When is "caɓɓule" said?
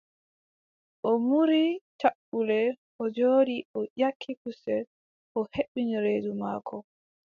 1.99-2.59